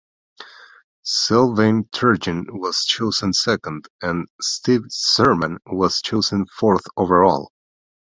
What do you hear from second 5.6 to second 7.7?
was chosen fourth overall.